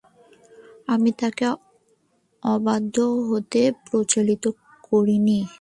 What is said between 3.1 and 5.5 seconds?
হতে প্ররোচিত করিনি।